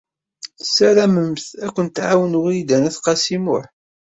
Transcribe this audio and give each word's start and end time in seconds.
Tessaramemt 0.59 1.45
ad 1.65 1.71
kent-tɛawen 1.75 2.37
Wrida 2.41 2.77
n 2.79 2.87
At 2.89 2.97
Qasi 3.03 3.37
Muḥ. 3.45 3.65